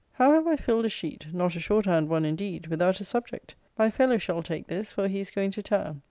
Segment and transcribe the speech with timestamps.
[0.13, 3.53] How have I filled a sheet (not a short hand one indeed) without a subject!
[3.77, 5.99] My fellow shall take this; for he is going to town.